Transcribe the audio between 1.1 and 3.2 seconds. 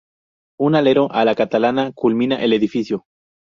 a la catalana culmina el edificio.